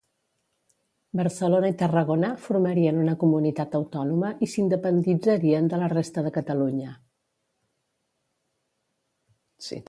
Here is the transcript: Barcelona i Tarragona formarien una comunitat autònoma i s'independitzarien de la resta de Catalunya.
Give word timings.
Barcelona 1.19 1.69
i 1.73 1.75
Tarragona 1.81 2.31
formarien 2.45 3.01
una 3.01 3.15
comunitat 3.23 3.77
autònoma 3.81 4.31
i 4.47 4.49
s'independitzarien 4.55 5.69
de 5.75 5.81
la 5.83 5.91
resta 5.95 6.25
de 6.29 6.33
Catalunya. 6.39 6.97